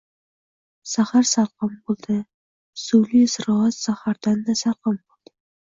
Sahar 0.93 1.27
salqin 1.33 1.73
bo‘ldi. 1.91 2.17
Suvli 2.87 3.23
ziroat 3.35 3.81
sahardan-da 3.87 4.59
salqin 4.67 5.01
bo‘ldi. 5.07 5.41